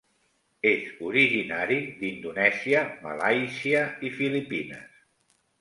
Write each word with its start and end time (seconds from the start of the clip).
És 0.69 0.87
originari 1.09 1.77
d'Indonèsia, 2.01 2.81
Malàisia 3.05 3.85
i 4.11 4.15
Filipines. 4.17 5.01